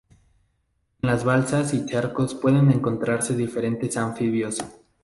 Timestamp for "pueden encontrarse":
2.33-3.35